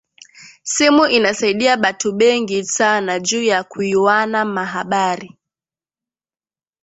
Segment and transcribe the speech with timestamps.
[0.63, 5.37] Simu inasaidia batu bengi sana juya kuyuwana ma habari